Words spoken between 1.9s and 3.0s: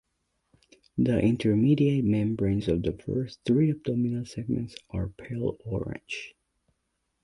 membranes of the